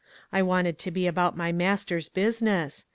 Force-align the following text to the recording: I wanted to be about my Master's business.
I 0.31 0.41
wanted 0.41 0.79
to 0.79 0.89
be 0.89 1.05
about 1.05 1.37
my 1.37 1.51
Master's 1.51 2.09
business. 2.09 2.87